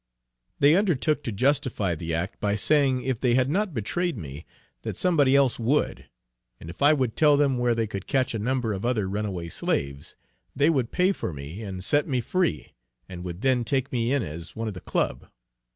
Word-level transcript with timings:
They 0.57 0.73
undertook 0.75 1.21
to 1.25 1.31
justify 1.31 1.93
the 1.93 2.11
act 2.11 2.39
by 2.39 2.55
saying 2.55 3.03
if 3.03 3.19
they 3.19 3.35
had 3.35 3.51
not 3.51 3.71
betrayed 3.75 4.17
me, 4.17 4.47
that 4.81 4.97
somebody 4.97 5.35
else 5.35 5.59
would, 5.59 6.09
and 6.59 6.71
if 6.71 6.81
I 6.81 6.91
would 6.91 7.15
tell 7.15 7.37
them 7.37 7.59
where 7.59 7.75
they 7.75 7.85
could 7.85 8.07
catch 8.07 8.33
a 8.33 8.39
number 8.39 8.73
of 8.73 8.83
other 8.83 9.07
runaway 9.07 9.47
slaves, 9.47 10.15
they 10.55 10.71
would 10.71 10.91
pay 10.91 11.11
for 11.11 11.33
me 11.33 11.61
and 11.61 11.83
set 11.83 12.07
me 12.07 12.19
free, 12.19 12.73
and 13.07 13.23
would 13.23 13.41
then 13.41 13.63
take 13.63 13.91
me 13.91 14.11
in 14.11 14.23
as 14.23 14.55
one 14.55 14.67
of 14.67 14.73
the 14.73 14.81
Club. 14.81 15.27